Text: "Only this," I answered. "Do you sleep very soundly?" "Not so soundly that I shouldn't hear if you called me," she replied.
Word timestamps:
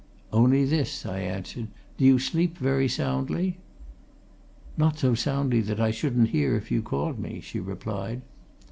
"Only 0.33 0.65
this," 0.65 1.05
I 1.05 1.19
answered. 1.19 1.67
"Do 1.99 2.05
you 2.05 2.17
sleep 2.17 2.57
very 2.57 2.87
soundly?" 2.87 3.59
"Not 4.75 4.97
so 4.97 5.13
soundly 5.13 5.61
that 5.61 5.79
I 5.79 5.91
shouldn't 5.91 6.29
hear 6.29 6.55
if 6.55 6.71
you 6.71 6.81
called 6.81 7.19
me," 7.19 7.39
she 7.39 7.59
replied. 7.59 8.23